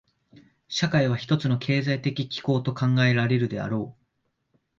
[0.67, 4.01] 社会は一つの経済的機構と考えられるであろう。